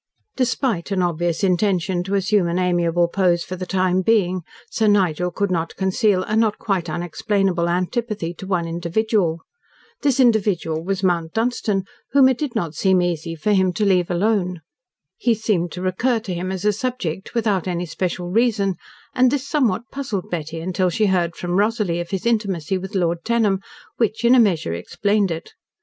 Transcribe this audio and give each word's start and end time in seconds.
Despite 0.35 0.89
an 0.89 1.03
obvious 1.03 1.43
intention 1.43 2.03
to 2.05 2.15
assume 2.15 2.47
an 2.47 2.57
amiable 2.57 3.07
pose 3.07 3.43
for 3.43 3.55
the 3.55 3.67
time 3.67 4.01
being, 4.01 4.41
Sir 4.67 4.87
Nigel 4.87 5.29
could 5.29 5.51
not 5.51 5.75
conceal 5.75 6.23
a 6.23 6.35
not 6.35 6.57
quite 6.57 6.89
unexplainable 6.89 7.69
antipathy 7.69 8.33
to 8.39 8.47
one 8.47 8.67
individual. 8.67 9.41
This 10.01 10.19
individual 10.19 10.83
was 10.83 11.03
Mount 11.03 11.33
Dunstan, 11.35 11.83
whom 12.13 12.27
it 12.29 12.39
did 12.39 12.55
not 12.55 12.73
seem 12.73 12.99
easy 12.99 13.35
for 13.35 13.53
him 13.53 13.71
to 13.73 13.85
leave 13.85 14.09
alone. 14.09 14.61
He 15.17 15.35
seemed 15.35 15.71
to 15.73 15.83
recur 15.83 16.17
to 16.21 16.33
him 16.33 16.51
as 16.51 16.65
a 16.65 16.73
subject, 16.73 17.35
without 17.35 17.67
any 17.67 17.85
special 17.85 18.31
reason, 18.31 18.77
and 19.13 19.29
this 19.29 19.47
somewhat 19.47 19.91
puzzled 19.91 20.31
Betty 20.31 20.61
until 20.61 20.89
she 20.89 21.05
heard 21.05 21.35
from 21.35 21.59
Rosalie 21.59 21.99
of 21.99 22.09
his 22.09 22.25
intimacy 22.25 22.75
with 22.75 22.95
Lord 22.95 23.23
Tenham, 23.23 23.61
which, 23.97 24.25
in 24.25 24.33
a 24.33 24.39
measure, 24.39 24.73
explained 24.73 25.29
it. 25.29 25.53